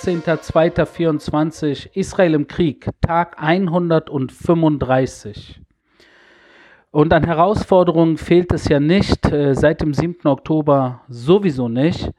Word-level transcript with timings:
18.02.24 0.00 1.90
Israel 1.92 2.32
im 2.32 2.46
Krieg, 2.46 2.88
Tag 3.02 3.36
135. 3.38 5.60
Und 6.90 7.12
an 7.12 7.24
Herausforderungen 7.24 8.16
fehlt 8.16 8.50
es 8.52 8.66
ja 8.68 8.80
nicht, 8.80 9.30
äh, 9.30 9.54
seit 9.54 9.82
dem 9.82 9.92
7. 9.92 10.26
Oktober 10.26 11.02
sowieso 11.08 11.68
nicht. 11.68 12.10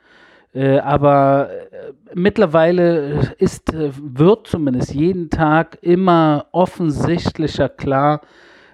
Äh, 0.53 0.77
aber 0.77 1.49
äh, 1.49 1.93
mittlerweile 2.13 3.33
ist, 3.39 3.73
wird 3.73 4.45
zumindest 4.45 4.93
jeden 4.93 5.31
Tag 5.31 5.79
immer 5.81 6.45
offensichtlicher 6.51 7.67
klar, 7.67 8.21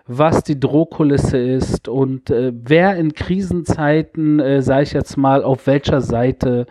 was 0.06 0.44
die 0.44 0.60
Drohkulisse 0.60 1.38
ist 1.38 1.88
und 1.90 2.30
wer 2.30 2.96
in 2.96 3.14
Krisenzeiten, 3.14 4.62
sage 4.62 4.84
ich 4.84 4.94
jetzt 4.94 5.18
mal, 5.18 5.44
auf 5.44 5.68
welcher 5.68 6.00
Seite 6.00 6.66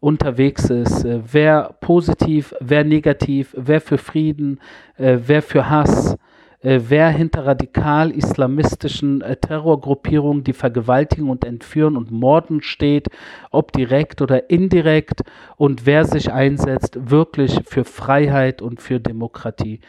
unterwegs 0.00 0.70
ist, 0.70 1.04
äh, 1.04 1.20
wer 1.30 1.74
positiv, 1.80 2.54
wer 2.60 2.84
negativ, 2.84 3.54
wer 3.56 3.80
für 3.80 3.98
Frieden, 3.98 4.60
äh, 4.96 5.18
wer 5.26 5.42
für 5.42 5.68
Hass, 5.68 6.16
äh, 6.62 6.80
wer 6.88 7.10
hinter 7.10 7.46
radikal-islamistischen 7.46 9.22
äh, 9.22 9.36
Terrorgruppierungen, 9.36 10.44
die 10.44 10.52
vergewaltigen 10.52 11.30
und 11.30 11.44
entführen 11.44 11.96
und 11.96 12.10
morden 12.10 12.62
steht, 12.62 13.08
ob 13.50 13.72
direkt 13.72 14.20
oder 14.20 14.50
indirekt 14.50 15.22
und 15.56 15.86
wer 15.86 16.04
sich 16.04 16.32
einsetzt 16.32 17.10
wirklich 17.10 17.60
für 17.64 17.84
Freiheit 17.84 18.62
und 18.62 18.80
für 18.80 19.00
Demokratie. 19.00 19.80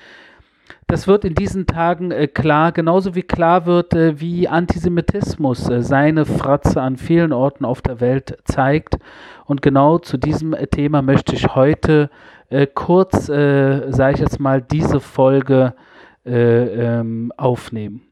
Das 0.88 1.08
wird 1.08 1.24
in 1.24 1.36
diesen 1.36 1.68
Tagen 1.68 2.12
äh, 2.12 2.28
klar, 2.28 2.72
genauso 2.72 3.16
wie 3.16 3.24
klar 3.24 3.66
wird, 3.66 3.94
äh, 3.94 4.20
wie 4.20 4.48
Antisemitismus 4.48 5.70
äh, 5.70 5.82
seine 5.82 6.26
Fratze 6.26 6.82
an 6.82 6.98
vielen 6.98 7.32
Orten 7.32 7.64
auf 7.64 7.82
der 7.82 8.02
Welt 8.02 8.38
zeigt. 8.44 8.98
Und 9.46 9.62
genau 9.62 10.00
zu 10.00 10.18
diesem 10.18 10.54
äh, 10.54 10.68
Thema 10.68 11.02
möchte 11.02 11.36
ich 11.36 11.56
heute 11.56 12.10
äh, 12.50 12.68
kurz, 12.68 13.30
äh, 13.30 13.92
sage 13.92 14.16
ich 14.16 14.20
jetzt 14.20 14.40
mal, 14.40 14.62
diese 14.62 15.00
Folge 15.00 15.74
ähm, 16.24 17.34
aufnehmen. 17.36 18.04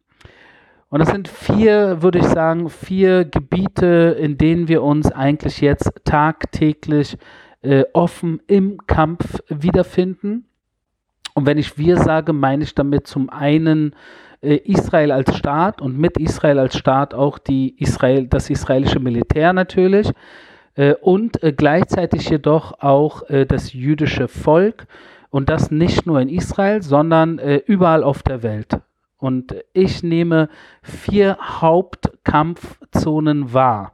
Und 0.89 0.99
das 0.99 1.09
sind 1.09 1.27
vier, 1.27 2.01
würde 2.01 2.17
ich 2.17 2.25
sagen, 2.25 2.67
vier 2.69 3.23
Gebiete, 3.23 4.17
in 4.19 4.39
denen 4.39 4.67
wir 4.67 4.81
uns 4.81 5.11
eigentlich 5.11 5.61
jetzt 5.61 5.91
tagtäglich 6.05 7.17
offen 7.93 8.41
im 8.47 8.79
Kampf 8.87 9.41
wiederfinden. 9.47 10.48
Und 11.33 11.45
wenn 11.45 11.57
ich 11.57 11.77
wir 11.77 11.97
sage, 11.97 12.33
meine 12.33 12.63
ich 12.63 12.75
damit 12.75 13.07
zum 13.07 13.29
einen 13.29 13.95
äh, 14.41 14.57
Israel 14.57 15.11
als 15.11 15.37
Staat 15.37 15.81
und 15.81 15.97
mit 15.97 16.17
Israel 16.17 16.59
als 16.59 16.77
Staat 16.77 17.13
auch 17.13 17.37
die 17.37 17.81
Israel, 17.81 18.27
das 18.27 18.49
israelische 18.49 18.99
Militär 18.99 19.53
natürlich 19.53 20.11
äh, 20.75 20.93
und 20.95 21.41
äh, 21.43 21.53
gleichzeitig 21.53 22.29
jedoch 22.29 22.81
auch 22.81 23.29
äh, 23.29 23.45
das 23.45 23.73
jüdische 23.73 24.27
Volk 24.27 24.87
und 25.29 25.49
das 25.49 25.71
nicht 25.71 26.05
nur 26.05 26.19
in 26.19 26.29
Israel, 26.29 26.81
sondern 26.81 27.39
äh, 27.39 27.61
überall 27.65 28.03
auf 28.03 28.23
der 28.23 28.43
Welt. 28.43 28.79
Und 29.17 29.53
ich 29.73 30.01
nehme 30.01 30.49
vier 30.81 31.37
Hauptkampfzonen 31.39 33.53
wahr 33.53 33.93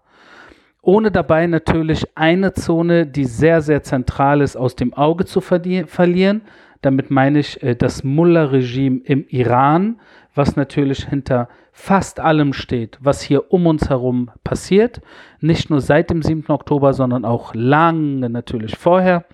ohne 0.86 1.12
dabei 1.12 1.48
natürlich 1.48 2.06
eine 2.16 2.54
Zone, 2.54 3.08
die 3.08 3.26
sehr, 3.26 3.62
sehr 3.62 3.82
zentral 3.82 4.42
ist, 4.42 4.56
aus 4.56 4.76
dem 4.76 4.94
Auge 4.94 5.26
zu 5.26 5.42
verlieren. 5.42 6.42
Damit 6.82 7.12
meine 7.12 7.40
ich 7.40 7.62
äh, 7.64 7.76
das 7.76 8.04
Mullah-Regime 8.04 9.02
im 9.04 9.26
Iran, 9.28 10.00
was 10.34 10.56
natürlich 10.56 11.06
hinter 11.06 11.48
fast 11.72 12.20
allem 12.20 12.54
steht, 12.54 12.98
was 13.02 13.22
hier 13.22 13.52
um 13.52 13.68
uns 13.68 13.90
herum 13.90 14.32
passiert. 14.44 15.02
Nicht 15.42 15.70
nur 15.70 15.82
seit 15.82 16.10
dem 16.10 16.22
7. 16.22 16.46
Oktober, 16.50 16.94
sondern 16.94 17.26
auch 17.26 17.54
lange 17.54 18.30
natürlich 18.30 18.78
vorher. 18.78 19.26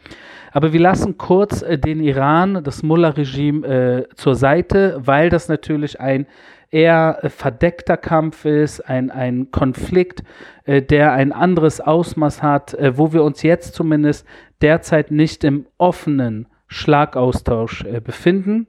Aber 0.52 0.74
wir 0.74 0.79
lassen 0.79 1.18
kurz 1.18 1.62
äh, 1.62 1.78
den 1.78 2.02
Iran, 2.02 2.63
das 2.63 2.84
Mullah-Regime 2.84 3.68
äh, 3.68 4.16
zur 4.16 4.35
Seite, 4.35 5.00
weil 5.03 5.29
das 5.29 5.47
natürlich 5.47 6.00
ein 6.00 6.25
eher 6.72 7.19
verdeckter 7.25 7.97
Kampf 7.97 8.46
ist, 8.46 8.81
ein, 8.81 9.12
ein 9.12 9.52
Konflikt, 9.52 10.23
äh, 10.66 10.81
der 10.81 11.12
ein 11.13 11.31
anderes 11.31 11.81
Ausmaß 11.81 12.41
hat, 12.41 12.73
äh, 12.73 12.97
wo 12.97 13.13
wir 13.13 13.23
uns 13.23 13.44
jetzt 13.44 13.75
zumindest 13.75 14.25
derzeit 14.62 15.12
nicht 15.12 15.44
im 15.44 15.68
offenen 15.78 16.47
Schlagaustausch 16.72 17.84
äh, 17.84 18.00
befinden. 18.00 18.68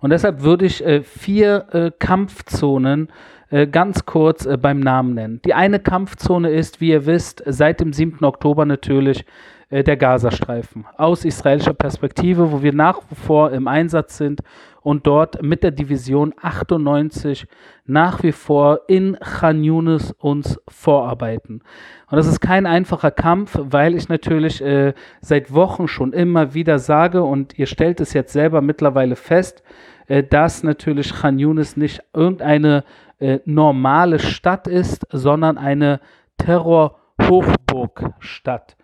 Und 0.00 0.10
deshalb 0.10 0.42
würde 0.42 0.66
ich 0.66 0.84
äh, 0.84 1.02
vier 1.02 1.66
äh, 1.72 1.90
Kampfzonen 1.98 3.08
äh, 3.48 3.66
ganz 3.66 4.04
kurz 4.04 4.44
äh, 4.44 4.58
beim 4.58 4.80
Namen 4.80 5.14
nennen. 5.14 5.40
Die 5.44 5.54
eine 5.54 5.80
Kampfzone 5.80 6.50
ist, 6.50 6.80
wie 6.80 6.90
ihr 6.90 7.06
wisst, 7.06 7.42
seit 7.46 7.80
dem 7.80 7.92
7. 7.94 8.24
Oktober 8.24 8.66
natürlich 8.66 9.24
äh, 9.70 9.82
der 9.82 9.96
Gazastreifen. 9.96 10.84
Aus 10.96 11.24
israelischer 11.24 11.74
Perspektive, 11.74 12.52
wo 12.52 12.62
wir 12.62 12.74
nach 12.74 13.00
wie 13.08 13.14
vor 13.14 13.52
im 13.52 13.68
Einsatz 13.68 14.18
sind 14.18 14.42
und 14.82 15.06
dort 15.06 15.42
mit 15.42 15.62
der 15.62 15.70
Division 15.70 16.34
98 16.40 17.46
nach 17.86 18.22
wie 18.22 18.32
vor 18.32 18.80
in 18.88 19.16
Khan 19.20 19.62
Yunis 19.62 20.12
uns 20.18 20.58
vorarbeiten. 20.68 21.62
Und 22.10 22.16
das 22.16 22.26
ist 22.26 22.40
kein 22.40 22.66
einfacher 22.66 23.12
Kampf, 23.12 23.58
weil 23.60 23.94
ich 23.94 24.08
natürlich 24.08 24.62
äh, 24.62 24.94
seit 25.20 25.52
Wochen 25.54 25.86
schon 25.86 26.12
immer 26.12 26.54
wieder 26.54 26.78
sage 26.78 27.22
und 27.22 27.58
ihr 27.58 27.66
stellt 27.66 28.00
es 28.00 28.12
jetzt 28.12 28.32
selber 28.32 28.62
mittlerweile 28.62 29.16
fest, 29.16 29.62
äh, 30.08 30.24
dass 30.24 30.62
natürlich 30.62 31.12
Khan 31.14 31.38
Yunis 31.38 31.76
nicht 31.76 32.00
irgendeine 32.12 32.84
äh, 33.18 33.40
normale 33.44 34.18
Stadt 34.18 34.66
ist, 34.66 35.06
sondern 35.10 35.58
eine 35.58 36.00
Terror-Hochburgstadt. 36.38 38.76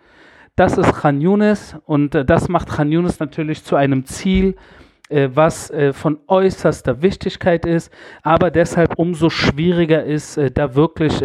Das 0.56 0.78
ist 0.78 0.90
Khan 0.94 1.20
Yunis 1.20 1.76
und 1.84 2.14
äh, 2.14 2.24
das 2.24 2.48
macht 2.48 2.70
Khan 2.70 2.90
Yunis 2.90 3.20
natürlich 3.20 3.62
zu 3.62 3.76
einem 3.76 4.06
Ziel, 4.06 4.56
äh, 5.10 5.28
was 5.34 5.70
äh, 5.70 5.92
von 5.92 6.18
äußerster 6.28 7.02
Wichtigkeit 7.02 7.66
ist, 7.66 7.92
aber 8.22 8.50
deshalb 8.50 8.98
umso 8.98 9.28
schwieriger 9.28 10.02
ist, 10.02 10.40
da 10.54 10.74
wirklich, 10.74 11.22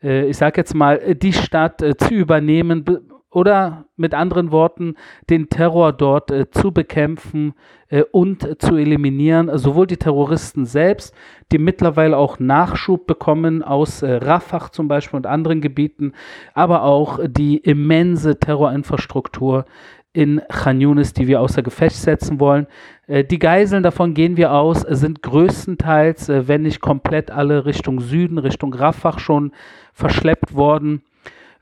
ich 0.00 0.36
sage 0.36 0.60
jetzt 0.60 0.74
mal, 0.74 1.14
die 1.14 1.32
Stadt 1.32 1.80
zu 1.98 2.14
übernehmen 2.14 2.84
oder 3.32 3.86
mit 3.96 4.14
anderen 4.14 4.52
Worten 4.52 4.94
den 5.30 5.48
Terror 5.48 5.92
dort 5.92 6.30
äh, 6.30 6.50
zu 6.50 6.72
bekämpfen 6.72 7.54
äh, 7.88 8.02
und 8.12 8.60
zu 8.60 8.76
eliminieren. 8.76 9.50
Sowohl 9.58 9.86
die 9.86 9.96
Terroristen 9.96 10.66
selbst, 10.66 11.14
die 11.50 11.58
mittlerweile 11.58 12.16
auch 12.16 12.38
Nachschub 12.38 13.06
bekommen 13.06 13.62
aus 13.62 14.02
äh, 14.02 14.14
Rafah 14.14 14.70
zum 14.70 14.88
Beispiel 14.88 15.16
und 15.16 15.26
anderen 15.26 15.60
Gebieten, 15.60 16.12
aber 16.54 16.82
auch 16.82 17.18
die 17.26 17.56
immense 17.56 18.38
Terrorinfrastruktur 18.38 19.64
in 20.12 20.42
Khan 20.48 20.80
Yunis, 20.80 21.14
die 21.14 21.26
wir 21.26 21.40
außer 21.40 21.62
Gefecht 21.62 21.96
setzen 21.96 22.38
wollen. 22.38 22.66
Äh, 23.06 23.24
die 23.24 23.38
Geiseln, 23.38 23.82
davon 23.82 24.14
gehen 24.14 24.36
wir 24.36 24.52
aus, 24.52 24.80
sind 24.82 25.22
größtenteils, 25.22 26.28
äh, 26.28 26.48
wenn 26.48 26.62
nicht 26.62 26.80
komplett 26.80 27.30
alle 27.30 27.64
Richtung 27.64 28.00
Süden, 28.00 28.38
Richtung 28.38 28.74
Rafah 28.74 29.18
schon 29.18 29.52
verschleppt 29.92 30.54
worden. 30.54 31.02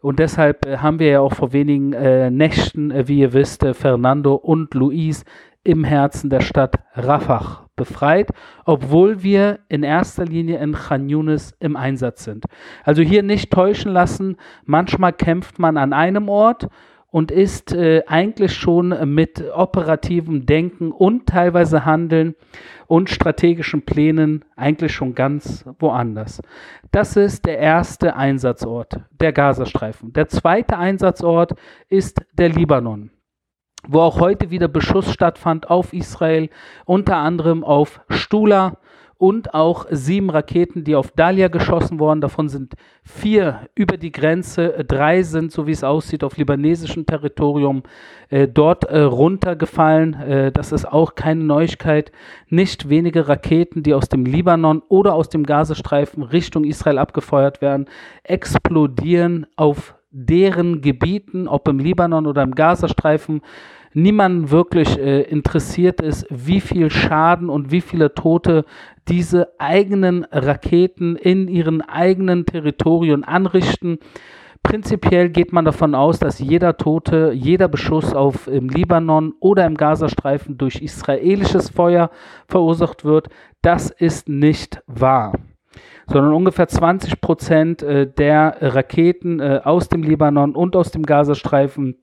Und 0.01 0.19
deshalb 0.19 0.67
äh, 0.67 0.79
haben 0.79 0.99
wir 0.99 1.09
ja 1.09 1.21
auch 1.21 1.35
vor 1.35 1.53
wenigen 1.53 1.93
äh, 1.93 2.31
Nächten, 2.31 2.91
äh, 2.91 3.07
wie 3.09 3.21
ihr 3.21 3.33
wisst, 3.33 3.63
äh, 3.63 3.75
Fernando 3.75 4.35
und 4.35 4.75
Luis 4.75 5.25
im 5.63 5.85
Herzen 5.85 6.31
der 6.31 6.41
Stadt 6.41 6.77
Rafah 6.95 7.67
befreit, 7.77 8.31
obwohl 8.65 9.23
wir 9.23 9.61
in 9.69 9.83
erster 9.83 10.25
Linie 10.25 10.59
in 10.59 10.73
Khan 10.73 11.09
Yunis 11.09 11.55
im 11.61 11.77
Einsatz 11.77 12.25
sind. 12.25 12.45
Also 12.85 13.03
hier 13.03 13.23
nicht 13.23 13.51
täuschen 13.51 13.93
lassen, 13.93 14.37
manchmal 14.65 15.13
kämpft 15.13 15.59
man 15.59 15.77
an 15.77 15.93
einem 15.93 16.29
Ort 16.29 16.69
und 17.11 17.31
ist 17.31 17.73
äh, 17.73 18.03
eigentlich 18.07 18.55
schon 18.55 19.15
mit 19.15 19.45
operativem 19.53 20.47
Denken 20.47 20.93
und 20.93 21.27
teilweise 21.27 21.85
Handeln 21.85 22.35
und 22.87 23.11
strategischen 23.11 23.83
Plänen 23.83 24.45
eigentlich 24.57 24.93
schon 24.93 25.15
ganz 25.15 25.65
woanders. 25.79 26.41
Das 26.93 27.17
ist 27.17 27.47
der 27.47 27.59
erste 27.59 28.17
Einsatzort, 28.17 29.01
der 29.21 29.33
Gazastreifen. 29.33 30.13
Der 30.13 30.29
zweite 30.29 30.79
Einsatzort 30.79 31.55
ist 31.89 32.21
der 32.33 32.49
Libanon 32.49 33.11
wo 33.87 34.01
auch 34.01 34.21
heute 34.21 34.51
wieder 34.51 34.69
Beschuss 34.69 35.13
stattfand 35.13 35.71
auf 35.71 35.93
Israel, 35.93 36.51
unter 36.85 37.17
anderem 37.17 37.65
auf 37.65 38.01
Stula, 38.09 38.77
und 39.21 39.53
auch 39.53 39.85
sieben 39.91 40.31
Raketen, 40.31 40.83
die 40.83 40.97
auf 40.97 41.11
Dalia 41.11 41.49
geschossen 41.49 41.99
wurden. 41.99 42.23
Davon 42.23 42.49
sind 42.49 42.73
vier 43.05 43.69
über 43.75 43.99
die 43.99 44.13
Grenze, 44.13 44.83
drei 44.89 45.23
sind, 45.23 45.53
so 45.53 45.67
wie 45.67 45.73
es 45.73 45.85
aussieht, 45.85 46.25
auf 46.25 46.39
libanesischem 46.39 47.05
Territorium 47.05 47.83
äh, 48.31 48.49
dort 48.49 48.85
äh, 48.85 49.01
runtergefallen. 49.01 50.15
Äh, 50.15 50.53
das 50.53 50.73
ist 50.73 50.87
auch 50.91 51.17
keine 51.17 51.45
Neuigkeit. 51.45 52.13
Nicht 52.49 52.89
wenige 52.89 53.29
Raketen, 53.29 53.83
die 53.83 53.93
aus 53.93 54.09
dem 54.09 54.25
Libanon 54.25 54.83
oder 54.89 55.13
aus 55.13 55.29
dem 55.29 55.45
Gazastreifen 55.45 56.23
Richtung 56.23 56.65
Israel 56.65 56.97
abgefeuert 56.97 57.61
werden, 57.61 57.91
explodieren 58.25 59.47
auf 59.55 59.97
deren 60.11 60.81
Gebieten, 60.81 61.47
ob 61.47 61.69
im 61.69 61.79
Libanon 61.79 62.27
oder 62.27 62.43
im 62.43 62.55
Gazastreifen 62.55 63.43
niemanden 63.93 64.51
wirklich 64.51 64.99
äh, 64.99 65.23
interessiert 65.23 66.01
ist, 66.01 66.27
wie 66.31 66.61
viel 66.61 66.91
Schaden 66.91 67.49
und 67.49 67.71
wie 67.71 67.81
viele 67.81 68.15
Tote 68.15 68.65
diese 69.09 69.49
eigenen 69.59 70.25
Raketen 70.31 71.17
in 71.17 71.49
ihren 71.49 71.83
eigenen 71.83 72.47
Territorien 72.47 73.25
anrichten. 73.25 73.99
Prinzipiell 74.63 75.31
geht 75.31 75.53
man 75.53 75.65
davon 75.65 75.95
aus, 75.95 76.19
dass 76.19 76.39
jeder 76.39 76.77
Tote, 76.77 77.33
jeder 77.35 77.67
Beschuss 77.67 78.15
auf 78.15 78.47
im 78.47 78.69
Libanon 78.69 79.35
oder 79.41 79.67
im 79.67 79.77
Gazastreifen 79.77 80.59
durch 80.59 80.83
israelisches 80.83 81.71
Feuer 81.71 82.11
verursacht 82.47 83.05
wird. 83.05 83.29
Das 83.63 83.91
ist 83.91 84.29
nicht 84.29 84.83
wahr 84.87 85.33
sondern 86.07 86.33
ungefähr 86.33 86.67
20 86.67 87.21
Prozent 87.21 87.83
äh, 87.83 88.13
der 88.13 88.57
Raketen 88.61 89.39
äh, 89.39 89.61
aus 89.63 89.89
dem 89.89 90.03
Libanon 90.03 90.57
und 90.57 90.75
aus 90.75 90.91
dem 90.91 91.05
Gazastreifen 91.05 92.03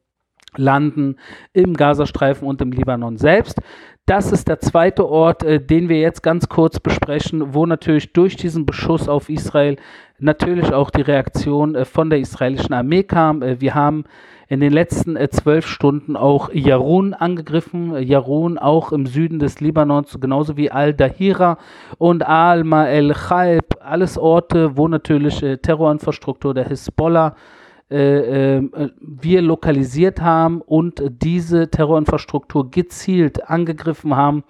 landen 0.58 1.18
im 1.54 1.74
Gazastreifen 1.74 2.48
und 2.48 2.62
im 2.62 2.72
Libanon 2.72 3.18
selbst. 3.18 3.62
Das 4.08 4.32
ist 4.32 4.48
der 4.48 4.62
zweite 4.62 5.06
Ort, 5.06 5.44
äh, 5.44 5.60
den 5.60 5.90
wir 5.90 6.00
jetzt 6.00 6.24
ganz 6.24 6.48
kurz 6.48 6.80
besprechen, 6.80 7.54
wo 7.54 7.66
natürlich 7.66 8.14
durch 8.14 8.38
diesen 8.38 8.66
Beschuss 8.66 9.10
auf 9.10 9.28
Israel 9.28 9.76
natürlich 10.18 10.72
auch 10.72 10.92
die 10.92 11.02
Reaktion 11.02 11.76
äh, 11.76 11.84
von 11.84 12.10
der 12.10 12.20
israelischen 12.20 12.74
Armee 12.74 13.04
kam. 13.04 13.42
Äh, 13.42 13.60
wir 13.60 13.76
haben 13.76 14.06
in 14.48 14.62
den 14.62 14.72
letzten 14.72 15.18
äh, 15.18 15.30
zwölf 15.30 15.68
Stunden 15.68 16.16
auch 16.16 16.50
Jarun 16.54 17.14
angegriffen. 17.14 18.02
Jarun 18.02 18.58
auch 18.58 18.94
im 18.94 19.08
Süden 19.08 19.40
des 19.40 19.60
Libanons, 19.60 20.18
genauso 20.22 20.56
wie 20.56 20.72
Al-Dahira 20.72 21.58
und 21.98 22.26
Al-Ma 22.26 22.88
el-Khaib. 22.88 23.76
Alles 23.82 24.18
Orte, 24.18 24.78
wo 24.78 24.88
natürlich 24.88 25.44
äh, 25.44 25.58
Terrorinfrastruktur 25.58 26.54
der 26.54 26.70
Hisbollah 26.70 27.28
äh, 27.28 27.57
äh, 27.90 28.62
wir 29.00 29.42
lokalisiert 29.42 30.22
haben 30.22 30.62
und 30.62 31.02
diese 31.22 31.70
Terrorinfrastruktur 31.70 32.70
gezielt 32.70 33.50
angegriffen 33.50 34.16
haben. 34.16 34.44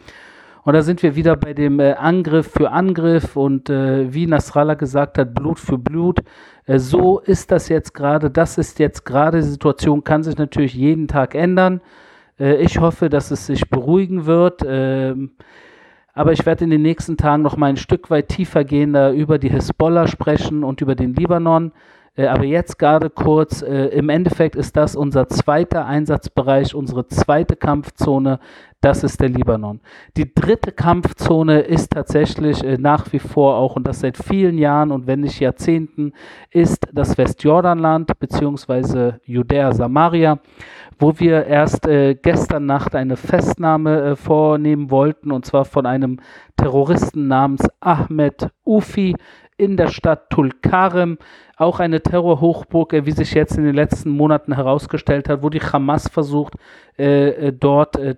Und 0.68 0.74
da 0.74 0.82
sind 0.82 1.02
wir 1.02 1.16
wieder 1.16 1.38
bei 1.38 1.54
dem 1.54 1.80
äh, 1.80 1.94
Angriff 1.94 2.52
für 2.52 2.72
Angriff 2.72 3.38
und 3.38 3.70
äh, 3.70 4.14
wie 4.14 4.28
Nasrallah 4.28 4.74
gesagt 4.74 5.18
hat, 5.18 5.34
Blut 5.34 5.60
für 5.60 5.78
Blut. 5.78 6.20
Äh, 6.66 6.80
so 6.80 7.20
ist 7.20 7.52
das 7.52 7.70
jetzt 7.70 7.94
gerade, 7.94 8.30
das 8.30 8.58
ist 8.58 8.78
jetzt 8.80 9.06
gerade, 9.06 9.38
die 9.38 9.48
Situation 9.48 10.04
kann 10.04 10.24
sich 10.24 10.38
natürlich 10.38 10.74
jeden 10.74 11.08
Tag 11.08 11.36
ändern. 11.36 11.80
Äh, 12.38 12.58
ich 12.58 12.82
hoffe, 12.82 13.08
dass 13.08 13.32
es 13.32 13.46
sich 13.46 13.70
beruhigen 13.70 14.26
wird. 14.26 14.62
Ähm, 14.68 15.32
aber 16.14 16.34
ich 16.34 16.46
werde 16.46 16.66
in 16.66 16.70
den 16.70 16.82
nächsten 16.82 17.16
Tagen 17.16 17.44
noch 17.44 17.56
mal 17.56 17.68
ein 17.68 17.78
Stück 17.78 18.10
weit 18.10 18.28
tiefer 18.28 18.66
gehen, 18.66 18.92
da 18.92 19.14
über 19.14 19.38
die 19.38 19.50
Hisbollah 19.50 20.08
sprechen 20.08 20.66
und 20.66 20.82
über 20.82 20.96
den 20.96 21.14
Libanon. 21.14 21.72
Äh, 22.18 22.28
aber 22.28 22.44
jetzt 22.44 22.78
gerade 22.78 23.10
kurz, 23.10 23.62
äh, 23.62 23.86
im 23.88 24.10
Endeffekt 24.10 24.56
ist 24.56 24.76
das 24.76 24.96
unser 24.96 25.30
zweiter 25.30 25.86
Einsatzbereich, 25.86 26.76
unsere 26.76 27.08
zweite 27.08 27.56
Kampfzone, 27.56 28.40
das 28.82 29.04
ist 29.04 29.20
der 29.20 29.30
Libanon. 29.30 29.82
Die 30.18 30.34
dritte 30.34 30.72
Kampfzone 30.72 31.62
ist 31.62 31.92
tatsächlich 31.92 32.64
äh, 32.64 32.78
nach 32.78 33.12
wie 33.12 33.20
vor 33.20 33.56
auch, 33.56 33.76
und 33.76 33.88
das 33.88 34.02
seit 34.02 34.18
vielen 34.18 34.58
Jahren 34.58 34.92
und 34.92 35.08
wenn 35.08 35.22
nicht 35.22 35.40
Jahrzehnten, 35.40 36.14
ist 36.52 36.88
das 36.94 37.18
Westjordanland 37.18 38.20
beziehungsweise 38.20 39.20
Judäa 39.26 39.74
Samaria, 39.74 40.40
wo 41.00 41.20
wir 41.20 41.46
erst 41.46 41.88
äh, 41.88 42.16
gestern 42.16 42.66
Nacht 42.66 42.96
eine 42.96 43.18
Festnahme 43.18 44.02
äh, 44.02 44.16
vornehmen 44.16 44.92
wollten, 44.92 45.32
und 45.32 45.46
zwar 45.46 45.66
von 45.66 45.86
einem 45.86 46.20
Terroristen 46.56 47.28
namens 47.28 47.68
Ahmed 47.80 48.50
Ufi 48.66 49.16
in 49.58 49.76
der 49.76 49.88
Stadt 49.88 50.30
Tulkarem, 50.30 51.18
auch 51.58 51.80
eine 51.80 52.02
Terrorhochburg, 52.02 52.94
äh, 52.94 53.06
wie 53.06 53.12
sich 53.12 53.34
jetzt 53.34 53.58
in 53.58 53.66
den 53.66 53.76
letzten 53.76 54.12
Monaten 54.12 54.54
herausgestellt 54.54 55.28
hat, 55.30 55.42
wo 55.42 55.50
die 55.50 55.60
Hamas 55.60 56.08
versucht, 56.08 56.54
äh, 56.98 57.30
äh 57.30 57.54
dort 57.54 57.98
äh, 57.98 58.16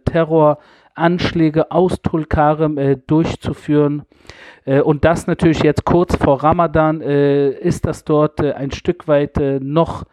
Terroranschläge 0.96 1.72
aus 1.72 2.02
Tulkarem 2.02 2.78
äh, 2.78 2.98
durchzuführen. 2.98 4.04
Äh, 4.66 4.82
und 4.82 5.06
das 5.06 5.28
natürlich 5.28 5.64
jetzt 5.64 5.86
kurz 5.86 6.16
vor 6.16 6.44
Ramadan 6.44 7.02
ist 7.02 7.86
das 7.86 8.04
dort 8.04 8.42
ein 8.42 8.72
Stück 8.72 9.08
weit 9.08 9.40
noch 9.62 10.06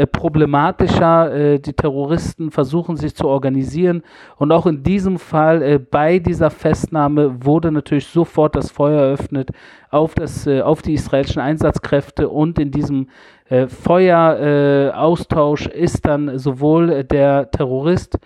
äh, 0.00 0.06
problematischer. 0.06 1.34
Äh, 1.34 1.58
die 1.58 1.74
Terroristen 1.74 2.50
versuchen 2.50 2.96
sich 2.96 3.14
zu 3.14 3.26
organisieren. 3.26 4.02
Und 4.36 4.50
auch 4.50 4.66
in 4.66 4.82
diesem 4.82 5.18
Fall, 5.18 5.62
äh, 5.62 5.78
bei 5.78 6.18
dieser 6.18 6.50
Festnahme, 6.50 7.44
wurde 7.44 7.70
natürlich 7.70 8.06
sofort 8.06 8.56
das 8.56 8.70
Feuer 8.70 9.02
eröffnet 9.02 9.50
auf, 9.90 10.14
das, 10.14 10.46
äh, 10.46 10.62
auf 10.62 10.80
die 10.80 10.94
israelischen 10.94 11.42
Einsatzkräfte. 11.42 12.30
Und 12.30 12.58
in 12.58 12.70
diesem 12.70 13.08
äh, 13.50 13.66
Feueraustausch 13.66 15.66
ist 15.66 16.06
dann 16.06 16.38
sowohl 16.38 17.04
der 17.04 17.50
Terrorist, 17.50 18.18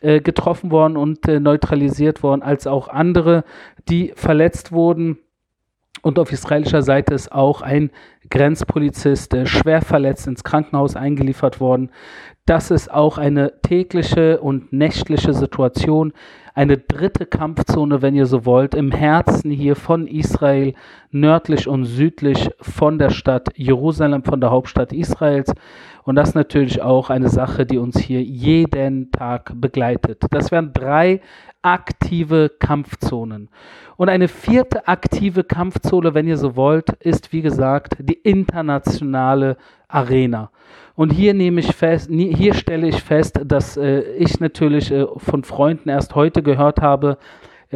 äh, 0.00 0.20
getroffen 0.20 0.70
worden 0.70 0.96
und 0.96 1.26
neutralisiert 1.26 2.22
worden, 2.22 2.42
als 2.42 2.66
auch 2.66 2.88
andere, 2.88 3.44
die 3.88 4.12
verletzt 4.16 4.72
wurden. 4.72 5.18
Und 6.02 6.18
auf 6.18 6.30
israelischer 6.30 6.82
Seite 6.82 7.14
ist 7.14 7.32
auch 7.32 7.62
ein 7.62 7.90
Grenzpolizist 8.30 9.34
äh, 9.34 9.46
schwer 9.46 9.82
verletzt 9.82 10.26
ins 10.26 10.44
Krankenhaus 10.44 10.96
eingeliefert 10.96 11.60
worden. 11.60 11.90
Das 12.44 12.70
ist 12.70 12.90
auch 12.92 13.18
eine 13.18 13.60
tägliche 13.62 14.40
und 14.40 14.72
nächtliche 14.72 15.34
Situation. 15.34 16.12
Eine 16.56 16.78
dritte 16.78 17.26
Kampfzone, 17.26 18.00
wenn 18.00 18.14
ihr 18.14 18.24
so 18.24 18.46
wollt, 18.46 18.74
im 18.74 18.90
Herzen 18.90 19.50
hier 19.50 19.76
von 19.76 20.06
Israel, 20.06 20.72
nördlich 21.10 21.68
und 21.68 21.84
südlich 21.84 22.48
von 22.62 22.98
der 22.98 23.10
Stadt 23.10 23.50
Jerusalem, 23.56 24.24
von 24.24 24.40
der 24.40 24.52
Hauptstadt 24.52 24.90
Israels. 24.90 25.52
Und 26.04 26.16
das 26.16 26.30
ist 26.30 26.34
natürlich 26.34 26.80
auch 26.80 27.10
eine 27.10 27.28
Sache, 27.28 27.66
die 27.66 27.76
uns 27.76 27.98
hier 27.98 28.22
jeden 28.22 29.12
Tag 29.12 29.52
begleitet. 29.54 30.24
Das 30.30 30.50
wären 30.50 30.72
drei 30.72 31.20
aktive 31.66 32.48
Kampfzonen. 32.60 33.48
Und 33.96 34.08
eine 34.08 34.28
vierte 34.28 34.86
aktive 34.86 35.42
Kampfzone, 35.42 36.14
wenn 36.14 36.28
ihr 36.28 36.36
so 36.36 36.54
wollt, 36.54 36.90
ist 37.00 37.32
wie 37.32 37.42
gesagt 37.42 37.96
die 37.98 38.14
internationale 38.14 39.56
Arena. 39.88 40.50
Und 40.94 41.10
hier 41.10 41.34
nehme 41.34 41.60
ich 41.60 41.74
fest, 41.74 42.08
hier 42.10 42.54
stelle 42.54 42.86
ich 42.86 43.02
fest, 43.02 43.40
dass 43.44 43.76
äh, 43.76 44.00
ich 44.12 44.38
natürlich 44.38 44.92
äh, 44.92 45.06
von 45.16 45.42
Freunden 45.42 45.88
erst 45.88 46.14
heute 46.14 46.42
gehört 46.42 46.80
habe, 46.80 47.18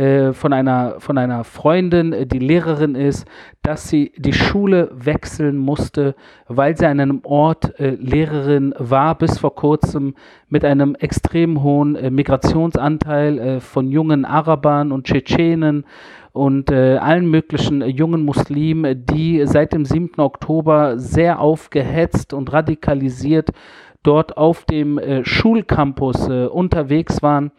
äh, 0.00 0.32
von, 0.32 0.54
einer, 0.54 0.98
von 0.98 1.18
einer 1.18 1.44
Freundin, 1.44 2.14
äh, 2.14 2.26
die 2.26 2.38
Lehrerin 2.38 2.94
ist, 2.94 3.26
dass 3.60 3.90
sie 3.90 4.12
die 4.16 4.32
Schule 4.32 4.90
wechseln 4.94 5.58
musste, 5.58 6.14
weil 6.48 6.74
sie 6.74 6.86
an 6.86 7.00
einem 7.00 7.20
Ort 7.22 7.78
äh, 7.78 7.96
Lehrerin 8.00 8.72
war, 8.78 9.18
bis 9.18 9.38
vor 9.38 9.54
kurzem 9.54 10.14
mit 10.48 10.64
einem 10.64 10.94
extrem 10.94 11.62
hohen 11.62 11.96
äh, 11.96 12.10
Migrationsanteil 12.10 13.38
äh, 13.38 13.60
von 13.60 13.90
jungen 13.90 14.24
Arabern 14.24 14.90
und 14.90 15.04
Tschetschenen 15.04 15.84
und 16.32 16.70
äh, 16.70 16.96
allen 16.96 17.30
möglichen 17.30 17.82
jungen 17.86 18.24
Muslimen, 18.24 19.04
die 19.04 19.44
seit 19.44 19.74
dem 19.74 19.84
7. 19.84 20.18
Oktober 20.18 20.98
sehr 20.98 21.40
aufgehetzt 21.40 22.32
und 22.32 22.50
radikalisiert 22.50 23.50
dort 24.02 24.38
auf 24.38 24.64
dem 24.64 24.98
Schulcampus 25.24 26.26
unterwegs 26.26 27.22
waren 27.22 27.48
äh, 27.48 27.50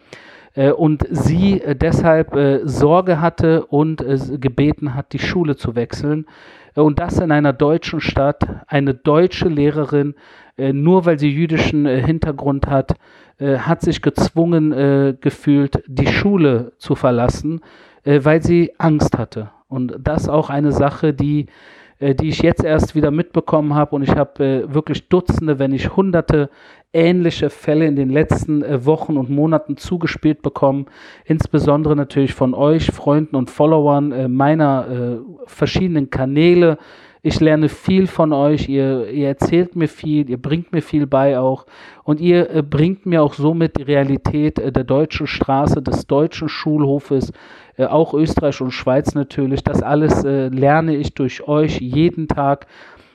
und 0.55 1.05
sie 1.09 1.61
äh, 1.61 1.75
deshalb 1.75 2.35
äh, 2.35 2.59
Sorge 2.67 3.21
hatte 3.21 3.65
und 3.65 4.03
gebeten 4.39 4.95
hat, 4.95 5.13
die 5.13 5.19
Schule 5.19 5.55
zu 5.55 5.75
wechseln. 5.75 6.25
Und 6.73 6.99
das 6.99 7.19
in 7.19 7.31
einer 7.31 7.51
deutschen 7.51 7.99
Stadt, 7.99 8.47
eine 8.67 8.93
deutsche 8.93 9.49
Lehrerin, 9.49 10.15
nur 10.55 11.05
weil 11.05 11.19
sie 11.19 11.29
jüdischen 11.29 11.85
Hintergrund 11.85 12.67
hat, 12.67 12.93
hat 13.39 13.81
sich 13.81 14.01
gezwungen 14.01 15.17
gefühlt, 15.19 15.83
die 15.87 16.07
Schule 16.07 16.71
zu 16.77 16.95
verlassen, 16.95 17.59
weil 18.05 18.41
sie 18.41 18.71
Angst 18.77 19.17
hatte. 19.17 19.49
Und 19.67 19.97
das 19.99 20.29
auch 20.29 20.49
eine 20.49 20.71
Sache, 20.71 21.13
die 21.13 21.47
äh, 22.01 22.15
die 22.15 22.29
ich 22.29 22.41
jetzt 22.41 22.63
erst 22.63 22.95
wieder 22.95 23.11
mitbekommen 23.11 23.75
habe. 23.75 23.95
Und 23.95 24.01
ich 24.01 24.15
habe 24.15 24.43
äh, 24.43 24.73
wirklich 24.73 25.07
Dutzende, 25.07 25.59
wenn 25.59 25.71
nicht 25.71 25.95
Hunderte 25.95 26.49
ähnliche 26.93 27.49
Fälle 27.49 27.85
in 27.85 27.95
den 27.95 28.09
letzten 28.09 28.63
äh, 28.63 28.85
Wochen 28.85 29.17
und 29.17 29.29
Monaten 29.29 29.77
zugespielt 29.77 30.41
bekommen. 30.41 30.87
Insbesondere 31.25 31.95
natürlich 31.95 32.33
von 32.33 32.53
euch, 32.53 32.87
Freunden 32.87 33.35
und 33.35 33.49
Followern 33.49 34.11
äh, 34.11 34.27
meiner 34.27 34.87
äh, 34.89 35.17
verschiedenen 35.45 36.09
Kanäle. 36.09 36.77
Ich 37.23 37.39
lerne 37.39 37.69
viel 37.69 38.07
von 38.07 38.33
euch, 38.33 38.67
ihr, 38.67 39.07
ihr 39.11 39.27
erzählt 39.27 39.75
mir 39.75 39.87
viel, 39.87 40.27
ihr 40.27 40.41
bringt 40.41 40.73
mir 40.73 40.81
viel 40.81 41.05
bei 41.05 41.37
auch 41.37 41.67
und 42.03 42.19
ihr 42.19 42.63
bringt 42.63 43.05
mir 43.05 43.21
auch 43.21 43.35
somit 43.35 43.77
die 43.77 43.83
Realität 43.83 44.57
der 44.57 44.83
deutschen 44.83 45.27
Straße, 45.27 45.83
des 45.83 46.07
deutschen 46.07 46.49
Schulhofes, 46.49 47.31
auch 47.77 48.15
Österreich 48.15 48.59
und 48.61 48.71
Schweiz 48.71 49.13
natürlich. 49.13 49.63
Das 49.63 49.83
alles 49.83 50.23
lerne 50.23 50.95
ich 50.95 51.13
durch 51.13 51.47
euch 51.47 51.79
jeden 51.79 52.27
Tag. 52.27 52.65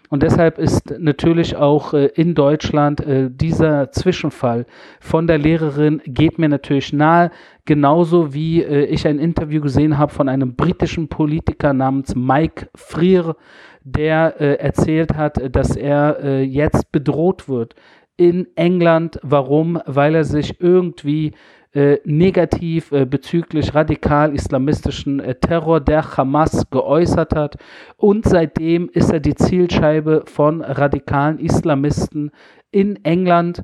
Und 0.09 0.23
deshalb 0.23 0.59
ist 0.59 0.99
natürlich 0.99 1.57
auch 1.57 1.93
äh, 1.93 2.07
in 2.15 2.35
Deutschland 2.35 3.01
äh, 3.01 3.29
dieser 3.31 3.91
Zwischenfall 3.91 4.67
von 5.01 5.27
der 5.27 5.39
Lehrerin 5.39 6.01
geht 6.07 6.39
mir 6.39 6.49
natürlich 6.49 6.93
nahe, 6.93 7.31
genauso 7.65 8.33
wie 8.33 8.63
äh, 8.63 8.85
ich 8.85 9.07
ein 9.07 9.19
Interview 9.19 9.61
gesehen 9.61 9.99
habe 9.99 10.13
von 10.13 10.29
einem 10.29 10.55
britischen 10.55 11.09
Politiker 11.09 11.73
namens 11.73 12.15
Mike 12.15 12.69
Freer, 12.75 13.37
der 13.83 14.41
äh, 14.41 14.55
erzählt 14.55 15.15
hat, 15.17 15.55
dass 15.55 15.77
er 15.77 16.43
jetzt 16.43 16.91
bedroht 16.93 17.49
wird 17.49 17.75
in 18.17 18.49
England. 18.57 19.21
Warum? 19.23 19.81
Weil 19.87 20.15
er 20.15 20.25
sich 20.25 20.61
irgendwie 20.61 21.33
äh, 21.77 22.01
negativ 22.07 22.91
äh, 22.91 23.05
bezüglich 23.05 23.75
radikal-islamistischen 23.75 25.21
äh, 25.21 25.35
Terror 25.35 25.79
der 25.79 26.17
Hamas 26.17 26.71
geäußert 26.71 27.37
hat. 27.37 27.57
Und 27.99 28.25
seitdem 28.25 28.89
ist 28.89 29.13
er 29.13 29.21
die 29.21 29.35
Zielscheibe 29.35 30.23
von 30.25 30.63
radikalen 30.63 31.39
Islamisten 31.39 32.31
in 32.71 33.05
England. 33.05 33.63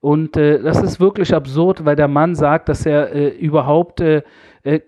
Und 0.00 0.36
äh, 0.36 0.64
das 0.64 0.82
ist 0.82 0.98
wirklich 0.98 1.32
absurd, 1.32 1.84
weil 1.84 1.94
der 1.94 2.08
Mann 2.08 2.34
sagt, 2.34 2.68
dass 2.68 2.86
er 2.86 3.12
äh, 3.12 3.28
überhaupt 3.28 4.02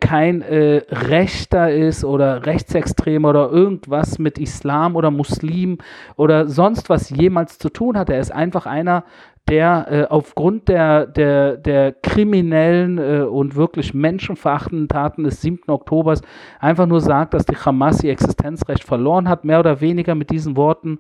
kein 0.01 0.43
Rechter 0.43 1.71
ist 1.71 2.03
oder 2.03 2.47
Rechtsextremer 2.47 3.29
oder 3.29 3.51
irgendwas 3.51 4.19
mit 4.19 4.39
Islam 4.39 4.97
oder 4.97 5.11
Muslim 5.11 5.77
oder 6.17 6.49
sonst 6.49 6.89
was 6.89 7.11
jemals 7.11 7.59
zu 7.59 7.69
tun 7.69 7.99
hat. 7.99 8.09
Er 8.09 8.19
ist 8.19 8.33
einfach 8.33 8.65
einer, 8.65 9.05
der 9.49 9.87
äh, 9.89 10.05
aufgrund 10.13 10.69
der, 10.69 11.07
der, 11.07 11.57
der 11.57 11.93
kriminellen 11.93 12.99
äh, 12.99 13.21
und 13.23 13.55
wirklich 13.55 13.95
menschenverachtenden 13.95 14.89
Taten 14.89 15.25
des 15.25 15.41
7. 15.41 15.69
Oktobers 15.69 16.23
einfach 16.59 16.87
nur 16.87 17.01
sagt, 17.01 17.35
dass 17.35 17.47
die 17.47 17.57
Hamas 17.57 18.03
ihr 18.03 18.11
Existenzrecht 18.11 18.83
verloren 18.83 19.29
hat, 19.29 19.45
mehr 19.45 19.61
oder 19.61 19.81
weniger 19.81 20.15
mit 20.15 20.31
diesen 20.31 20.57
Worten. 20.57 20.99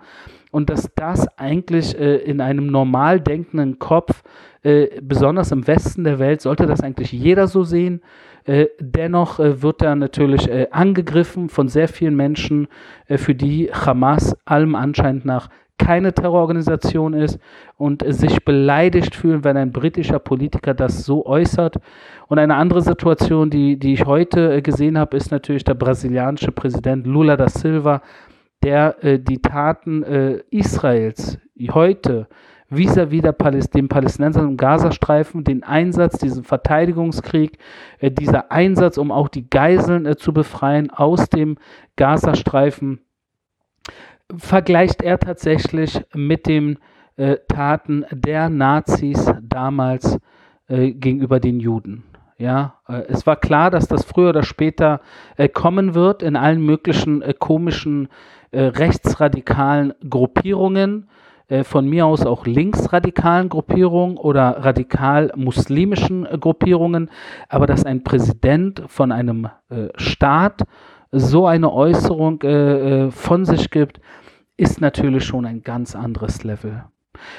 Und 0.52 0.70
dass 0.70 0.88
das 0.94 1.26
eigentlich 1.36 1.98
äh, 1.98 2.16
in 2.18 2.40
einem 2.40 2.68
normal 2.68 3.20
denkenden 3.20 3.80
Kopf, 3.80 4.22
äh, 4.62 5.00
besonders 5.00 5.52
im 5.52 5.66
Westen 5.66 6.04
der 6.04 6.18
Welt, 6.18 6.40
sollte 6.40 6.66
das 6.66 6.80
eigentlich 6.80 7.12
jeder 7.12 7.48
so 7.48 7.64
sehen. 7.64 8.00
Äh, 8.44 8.66
dennoch 8.80 9.40
äh, 9.40 9.60
wird 9.60 9.82
er 9.82 9.96
natürlich 9.96 10.48
angegriffen 10.72 11.48
von 11.48 11.68
sehr 11.68 11.88
vielen 11.88 12.16
Menschen, 12.16 12.68
für 13.08 13.34
die 13.34 13.70
Hamas 13.72 14.36
allem 14.44 14.74
anscheinend 14.74 15.24
nach 15.24 15.48
keine 15.78 16.12
Terrororganisation 16.12 17.12
ist 17.12 17.38
und 17.76 18.02
sich 18.06 18.44
beleidigt 18.44 19.14
fühlen, 19.14 19.44
wenn 19.44 19.56
ein 19.56 19.72
britischer 19.72 20.18
Politiker 20.18 20.74
das 20.74 21.04
so 21.04 21.26
äußert. 21.26 21.76
Und 22.28 22.38
eine 22.38 22.56
andere 22.56 22.82
Situation, 22.82 23.50
die, 23.50 23.78
die 23.78 23.92
ich 23.92 24.06
heute 24.06 24.56
äh, 24.56 24.62
gesehen 24.62 24.98
habe, 24.98 25.16
ist 25.16 25.30
natürlich 25.30 25.64
der 25.64 25.74
brasilianische 25.74 26.52
Präsident 26.52 27.06
Lula 27.06 27.36
da 27.36 27.48
Silva, 27.48 28.02
der 28.62 29.02
äh, 29.04 29.18
die 29.18 29.40
Taten 29.40 30.02
äh, 30.02 30.42
Israels 30.50 31.38
heute 31.70 32.26
vis-à-vis 32.68 33.22
-vis 33.22 33.70
den 33.70 33.88
Palästinensern 33.88 34.48
im 34.48 34.56
Gazastreifen, 34.56 35.44
den 35.44 35.62
Einsatz, 35.62 36.18
diesen 36.18 36.42
Verteidigungskrieg, 36.42 37.58
äh, 38.00 38.10
dieser 38.10 38.50
Einsatz, 38.50 38.98
um 38.98 39.12
auch 39.12 39.28
die 39.28 39.48
Geiseln 39.48 40.06
äh, 40.06 40.16
zu 40.16 40.32
befreien 40.32 40.90
aus 40.90 41.28
dem 41.28 41.58
Gazastreifen, 41.96 43.00
vergleicht 44.36 45.02
er 45.02 45.18
tatsächlich 45.18 46.04
mit 46.14 46.46
den 46.46 46.78
äh, 47.16 47.36
Taten 47.48 48.04
der 48.10 48.48
Nazis 48.48 49.30
damals 49.42 50.18
äh, 50.68 50.92
gegenüber 50.92 51.40
den 51.40 51.60
Juden. 51.60 52.04
Ja, 52.38 52.74
äh, 52.86 53.02
es 53.08 53.26
war 53.26 53.36
klar, 53.36 53.70
dass 53.70 53.88
das 53.88 54.04
früher 54.04 54.30
oder 54.30 54.42
später 54.42 55.00
äh, 55.36 55.48
kommen 55.48 55.94
wird 55.94 56.22
in 56.22 56.36
allen 56.36 56.64
möglichen 56.64 57.22
äh, 57.22 57.34
komischen 57.38 58.08
rechtsradikalen 58.52 59.92
Gruppierungen, 60.08 61.10
von 61.64 61.86
mir 61.88 62.06
aus 62.06 62.24
auch 62.24 62.46
linksradikalen 62.46 63.48
Gruppierungen 63.48 64.16
oder 64.16 64.64
radikal-muslimischen 64.64 66.24
Gruppierungen, 66.40 67.10
aber 67.48 67.66
dass 67.66 67.84
ein 67.84 68.04
Präsident 68.04 68.84
von 68.86 69.10
einem 69.10 69.48
Staat 69.96 70.62
so 71.18 71.46
eine 71.46 71.72
Äußerung 71.72 72.42
äh, 72.42 73.06
äh, 73.06 73.10
von 73.10 73.44
sich 73.44 73.70
gibt, 73.70 74.00
ist 74.56 74.80
natürlich 74.80 75.24
schon 75.24 75.44
ein 75.44 75.62
ganz 75.62 75.94
anderes 75.94 76.44
Level. 76.44 76.84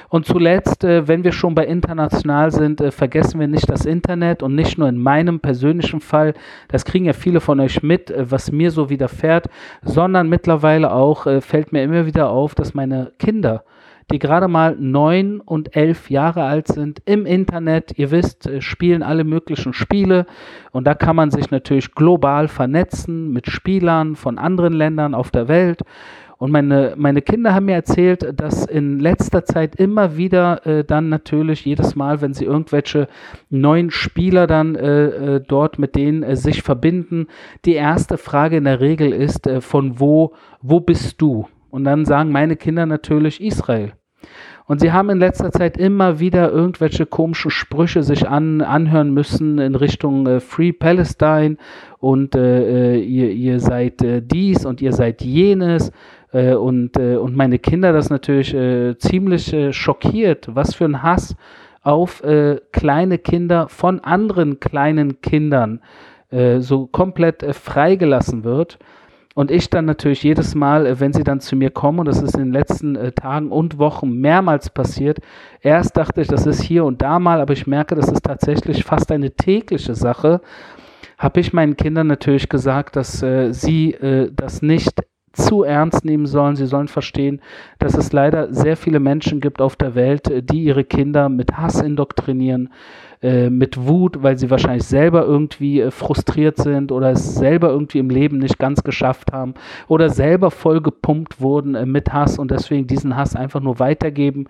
Und 0.09 0.25
zuletzt, 0.25 0.83
äh, 0.83 1.07
wenn 1.07 1.23
wir 1.23 1.31
schon 1.31 1.55
bei 1.55 1.65
international 1.65 2.51
sind, 2.51 2.81
äh, 2.81 2.91
vergessen 2.91 3.39
wir 3.39 3.47
nicht 3.47 3.69
das 3.69 3.85
Internet 3.85 4.43
und 4.43 4.55
nicht 4.55 4.77
nur 4.77 4.89
in 4.89 4.97
meinem 4.97 5.39
persönlichen 5.39 6.01
Fall, 6.01 6.33
das 6.67 6.85
kriegen 6.85 7.05
ja 7.05 7.13
viele 7.13 7.39
von 7.39 7.59
euch 7.59 7.83
mit, 7.83 8.09
äh, 8.09 8.29
was 8.29 8.51
mir 8.51 8.71
so 8.71 8.89
widerfährt, 8.89 9.47
sondern 9.83 10.29
mittlerweile 10.29 10.91
auch 10.91 11.25
äh, 11.27 11.41
fällt 11.41 11.71
mir 11.71 11.83
immer 11.83 12.05
wieder 12.05 12.29
auf, 12.29 12.55
dass 12.55 12.73
meine 12.73 13.11
Kinder 13.19 13.63
die 14.11 14.19
gerade 14.19 14.47
mal 14.47 14.75
neun 14.79 15.41
und 15.41 15.75
elf 15.75 16.09
Jahre 16.09 16.43
alt 16.43 16.67
sind, 16.67 17.01
im 17.05 17.25
Internet, 17.25 17.97
ihr 17.97 18.11
wisst, 18.11 18.49
spielen 18.59 19.03
alle 19.03 19.23
möglichen 19.23 19.73
Spiele 19.73 20.25
und 20.71 20.85
da 20.85 20.93
kann 20.93 21.15
man 21.15 21.31
sich 21.31 21.51
natürlich 21.51 21.93
global 21.93 22.47
vernetzen 22.47 23.31
mit 23.31 23.47
Spielern 23.47 24.15
von 24.15 24.37
anderen 24.37 24.73
Ländern 24.73 25.13
auf 25.13 25.31
der 25.31 25.47
Welt. 25.47 25.81
Und 26.37 26.51
meine, 26.51 26.93
meine 26.97 27.23
Kinder 27.23 27.55
haben 27.55 27.65
mir 27.65 27.73
erzählt, 27.73 28.39
dass 28.39 28.65
in 28.65 28.99
letzter 28.99 29.43
Zeit 29.43 29.75
immer 29.75 30.17
wieder 30.17 30.65
äh, 30.67 30.83
dann 30.83 31.09
natürlich 31.09 31.65
jedes 31.65 31.95
Mal, 31.95 32.21
wenn 32.21 32.35
sie 32.35 32.45
irgendwelche 32.45 33.07
neuen 33.49 33.89
Spieler 33.89 34.45
dann 34.45 34.75
äh, 34.75 35.05
äh 35.07 35.41
dort 35.45 35.79
mit 35.79 35.95
denen 35.95 36.21
äh, 36.21 36.35
sich 36.35 36.61
verbinden, 36.61 37.27
die 37.65 37.73
erste 37.73 38.19
Frage 38.19 38.57
in 38.57 38.65
der 38.65 38.79
Regel 38.79 39.11
ist, 39.11 39.47
äh, 39.47 39.61
von 39.61 39.99
wo, 39.99 40.33
wo 40.61 40.79
bist 40.79 41.19
du? 41.21 41.47
Und 41.71 41.85
dann 41.85 42.05
sagen 42.05 42.31
meine 42.31 42.55
Kinder 42.55 42.85
natürlich 42.85 43.41
Israel. 43.41 43.93
Und 44.67 44.81
sie 44.81 44.91
haben 44.91 45.09
in 45.09 45.19
letzter 45.19 45.51
Zeit 45.51 45.77
immer 45.77 46.19
wieder 46.19 46.51
irgendwelche 46.51 47.05
komischen 47.05 47.51
Sprüche 47.51 48.03
sich 48.03 48.27
an, 48.27 48.61
anhören 48.61 49.13
müssen 49.13 49.59
in 49.59 49.75
Richtung 49.75 50.27
äh, 50.27 50.39
Free 50.41 50.73
Palestine 50.73 51.55
und 51.99 52.35
äh, 52.35 52.95
äh 52.95 52.99
ihr, 52.99 53.31
ihr 53.31 53.59
seid 53.61 54.01
äh, 54.01 54.21
dies 54.21 54.65
und 54.65 54.81
ihr 54.81 54.91
seid 54.91 55.21
jenes. 55.21 55.91
Äh, 56.33 56.55
und, 56.55 56.97
äh, 56.97 57.15
und 57.15 57.37
meine 57.37 57.59
Kinder 57.59 57.93
das 57.93 58.09
natürlich 58.09 58.55
ziemlich 58.99 59.55
schockiert, 59.71 60.49
was 60.53 60.75
für 60.75 60.85
ein 60.85 61.01
Hass 61.01 61.35
auf 61.81 62.21
kleine 62.73 63.17
Kinder 63.17 63.69
von 63.69 64.01
anderen 64.01 64.59
kleinen 64.59 65.21
Kindern 65.21 65.79
so 66.59 66.87
komplett 66.87 67.45
freigelassen 67.55 68.43
wird. 68.43 68.77
Und 69.37 69.51
ich 69.51 69.69
dann 69.69 69.85
natürlich 69.85 70.23
jedes 70.23 70.55
Mal, 70.55 70.87
äh, 70.87 70.99
wenn 70.99 71.13
sie 71.13 71.23
dann 71.23 71.39
zu 71.39 71.55
mir 71.55 71.69
kommen, 71.69 71.99
und 71.99 72.07
das 72.07 72.23
ist 72.23 72.33
in 72.33 72.45
den 72.45 72.53
letzten 72.53 72.95
äh, 72.95 73.11
Tagen 73.11 73.51
und 73.51 73.77
Wochen 73.77 74.13
mehrmals 74.13 74.71
passiert, 74.71 75.19
erst 75.61 75.95
dachte 75.95 76.21
ich, 76.21 76.27
das 76.27 76.47
ist 76.47 76.59
hier 76.59 76.85
und 76.85 77.03
da 77.03 77.19
mal, 77.19 77.39
aber 77.39 77.53
ich 77.53 77.67
merke, 77.67 77.93
das 77.93 78.09
ist 78.09 78.23
tatsächlich 78.23 78.83
fast 78.83 79.11
eine 79.11 79.29
tägliche 79.29 79.93
Sache, 79.93 80.41
habe 81.19 81.39
ich 81.39 81.53
meinen 81.53 81.77
Kindern 81.77 82.07
natürlich 82.07 82.49
gesagt, 82.49 82.95
dass 82.95 83.21
äh, 83.21 83.53
sie 83.53 83.93
äh, 83.93 84.31
das 84.35 84.63
nicht 84.63 85.03
zu 85.37 85.63
ernst 85.63 86.03
nehmen 86.03 86.25
sollen. 86.25 86.55
Sie 86.55 86.65
sollen 86.65 86.87
verstehen, 86.87 87.41
dass 87.79 87.95
es 87.95 88.11
leider 88.11 88.53
sehr 88.53 88.75
viele 88.75 88.99
Menschen 88.99 89.39
gibt 89.39 89.61
auf 89.61 89.75
der 89.75 89.95
Welt, 89.95 90.29
äh, 90.29 90.43
die 90.43 90.63
ihre 90.63 90.83
Kinder 90.83 91.29
mit 91.29 91.57
Hass 91.57 91.79
indoktrinieren, 91.81 92.69
äh, 93.21 93.49
mit 93.49 93.87
Wut, 93.87 94.21
weil 94.21 94.37
sie 94.37 94.49
wahrscheinlich 94.49 94.83
selber 94.83 95.23
irgendwie 95.23 95.81
äh, 95.81 95.91
frustriert 95.91 96.57
sind 96.57 96.91
oder 96.91 97.11
es 97.11 97.35
selber 97.35 97.69
irgendwie 97.69 97.99
im 97.99 98.09
Leben 98.09 98.39
nicht 98.39 98.59
ganz 98.59 98.83
geschafft 98.83 99.31
haben 99.31 99.53
oder 99.87 100.09
selber 100.09 100.51
voll 100.51 100.81
gepumpt 100.81 101.39
wurden 101.39 101.91
mit 101.91 102.11
Hass 102.11 102.37
und 102.37 102.51
deswegen 102.51 102.87
diesen 102.87 103.15
Hass 103.15 103.35
einfach 103.35 103.61
nur 103.61 103.79
weitergeben. 103.79 104.47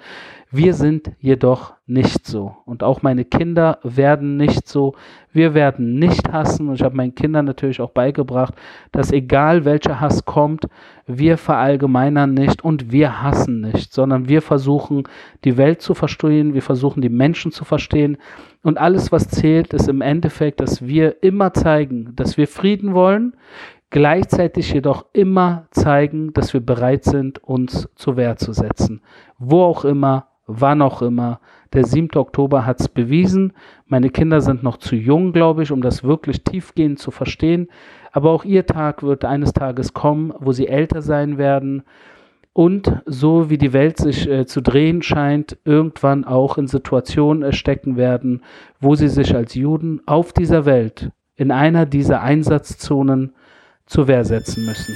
Wir 0.50 0.74
sind 0.74 1.12
jedoch 1.20 1.74
nicht 1.88 2.26
so. 2.26 2.56
Und 2.66 2.82
auch 2.82 3.02
meine 3.02 3.26
Kinder 3.26 3.80
werden 3.84 4.38
nicht 4.38 4.66
so. 4.66 4.96
Wir 5.34 5.54
werden 5.54 5.96
nicht 6.00 6.32
hassen. 6.32 6.70
Und 6.70 6.76
ich 6.76 6.84
habe 6.84 6.96
meinen 6.96 7.16
Kindern 7.16 7.46
natürlich 7.46 7.82
auch 7.82 7.90
beigebracht, 7.90 8.54
dass 8.94 9.12
egal 9.12 9.66
welcher 9.66 10.00
Hass 10.00 10.24
kommt, 10.24 10.68
wir 11.06 11.38
verallgemeinern 11.38 12.34
nicht 12.34 12.64
und 12.64 12.92
wir 12.94 13.22
hassen 13.22 13.60
nicht, 13.60 13.94
sondern 13.94 14.30
wir 14.30 14.42
versuchen, 14.42 15.04
die 15.44 15.58
Welt 15.58 15.82
zu 15.82 15.94
verstehen, 15.94 16.54
wir 16.54 16.62
versuchen, 16.62 17.02
die 17.02 17.10
Menschen 17.10 17.52
zu 17.52 17.66
verstehen. 17.66 18.18
Und 18.64 18.78
alles, 18.78 19.12
was 19.12 19.28
zählt, 19.28 19.74
ist 19.74 19.90
im 19.90 20.02
Endeffekt, 20.02 20.62
dass 20.62 20.86
wir 20.86 21.24
immer 21.24 21.54
zeigen, 21.54 22.16
dass 22.16 22.38
wir 22.38 22.48
Frieden 22.48 22.94
wollen, 22.94 23.36
gleichzeitig 23.90 24.74
jedoch 24.74 25.06
immer 25.12 25.68
zeigen, 25.72 26.32
dass 26.34 26.54
wir 26.54 26.62
bereit 26.62 27.04
sind, 27.04 27.44
uns 27.44 27.90
zur 27.96 28.16
Wehr 28.16 28.38
zu 28.38 28.54
setzen. 28.54 29.02
Wo 29.38 29.64
auch 29.64 29.86
immer, 29.86 30.28
wann 30.48 30.82
auch 30.82 31.02
immer. 31.02 31.40
Der 31.74 31.86
7. 31.86 32.10
Oktober 32.16 32.66
hat 32.66 32.80
es 32.80 32.88
bewiesen. 32.88 33.54
Meine 33.86 34.10
Kinder 34.10 34.42
sind 34.42 34.64
noch 34.64 34.78
zu 34.78 34.96
jung, 34.96 35.34
glaube 35.34 35.64
ich, 35.64 35.72
um 35.72 35.82
das 35.82 36.04
wirklich 36.04 36.44
tiefgehend 36.44 37.00
zu 37.00 37.12
verstehen. 37.12 37.68
Aber 38.12 38.32
auch 38.32 38.46
ihr 38.46 38.66
Tag 38.66 39.04
wird 39.04 39.26
eines 39.26 39.54
Tages 39.54 39.94
kommen, 39.94 40.34
wo 40.40 40.52
sie 40.54 40.68
älter 40.68 41.02
sein 41.02 41.38
werden 41.38 41.84
und 42.58 42.92
so 43.06 43.52
wie 43.52 43.60
die 43.60 43.72
Welt 43.72 43.98
sich 43.98 44.28
äh, 44.28 44.48
zu 44.48 44.62
drehen 44.62 45.04
scheint, 45.04 45.58
irgendwann 45.64 46.26
auch 46.26 46.58
in 46.58 46.66
Situationen 46.66 47.54
stecken 47.54 47.98
werden, 47.98 48.42
wo 48.80 48.96
sie 48.96 49.10
sich 49.10 49.36
als 49.36 49.54
Juden 49.54 50.02
auf 50.08 50.34
dieser 50.34 50.66
Welt 50.66 51.12
in 51.36 51.52
einer 51.52 51.86
dieser 51.86 52.22
Einsatzzonen 52.22 53.36
zur 53.86 54.08
Wehr 54.08 54.26
setzen 54.26 54.66
müssen. 54.66 54.96